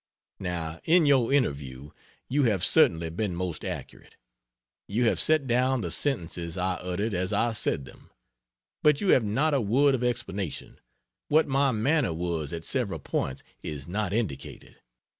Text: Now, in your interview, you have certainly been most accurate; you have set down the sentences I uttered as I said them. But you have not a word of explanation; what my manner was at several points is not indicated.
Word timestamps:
Now, 0.39 0.79
in 0.83 1.05
your 1.05 1.31
interview, 1.31 1.91
you 2.27 2.45
have 2.45 2.63
certainly 2.65 3.11
been 3.11 3.35
most 3.35 3.63
accurate; 3.63 4.15
you 4.87 5.03
have 5.05 5.19
set 5.19 5.45
down 5.45 5.81
the 5.81 5.91
sentences 5.91 6.57
I 6.57 6.73
uttered 6.81 7.13
as 7.13 7.31
I 7.31 7.53
said 7.53 7.85
them. 7.85 8.09
But 8.81 8.99
you 8.99 9.09
have 9.09 9.23
not 9.23 9.53
a 9.53 9.61
word 9.61 9.93
of 9.93 10.03
explanation; 10.03 10.79
what 11.27 11.47
my 11.47 11.71
manner 11.71 12.15
was 12.15 12.51
at 12.51 12.65
several 12.65 12.97
points 12.97 13.43
is 13.61 13.87
not 13.87 14.11
indicated. 14.11 14.77